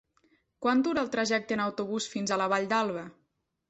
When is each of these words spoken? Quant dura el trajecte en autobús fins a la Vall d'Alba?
Quant 0.65 0.81
dura 0.87 1.03
el 1.03 1.13
trajecte 1.17 1.57
en 1.59 1.63
autobús 1.69 2.11
fins 2.17 2.35
a 2.39 2.43
la 2.45 2.53
Vall 2.57 2.71
d'Alba? 2.75 3.11